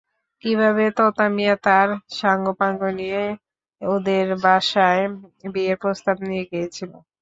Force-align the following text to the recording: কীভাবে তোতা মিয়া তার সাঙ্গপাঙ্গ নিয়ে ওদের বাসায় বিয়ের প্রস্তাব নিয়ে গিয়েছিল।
কীভাবে 0.43 0.83
তোতা 0.97 1.25
মিয়া 1.35 1.55
তার 1.65 1.87
সাঙ্গপাঙ্গ 2.15 2.81
নিয়ে 2.99 3.23
ওদের 3.81 4.25
বাসায় 4.43 5.03
বিয়ের 5.53 5.77
প্রস্তাব 5.83 6.15
নিয়ে 6.27 6.45
গিয়েছিল। 6.51 6.91